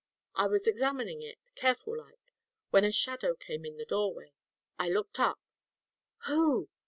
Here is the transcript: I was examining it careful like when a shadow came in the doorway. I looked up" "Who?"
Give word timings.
I 0.33 0.47
was 0.47 0.65
examining 0.65 1.21
it 1.21 1.37
careful 1.53 1.95
like 1.99 2.17
when 2.71 2.83
a 2.83 2.91
shadow 2.91 3.35
came 3.35 3.63
in 3.65 3.77
the 3.77 3.85
doorway. 3.85 4.33
I 4.79 4.89
looked 4.89 5.19
up" 5.19 5.39
"Who?" 6.25 6.69